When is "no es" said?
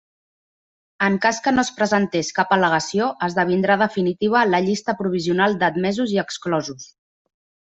1.57-1.69